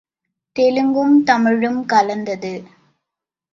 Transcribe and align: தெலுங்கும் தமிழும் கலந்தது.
தெலுங்கும் 0.55 1.23
தமிழும் 1.23 1.85
கலந்தது. 1.85 2.53